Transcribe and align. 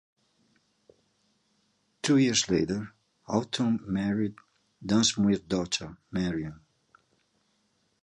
Two 2.01 2.17
years 2.17 2.49
later, 2.49 2.91
Houghton 3.27 3.81
married 3.85 4.33
Dunsmuir's 4.83 5.41
daughter, 5.41 5.95
Marion. 6.09 6.59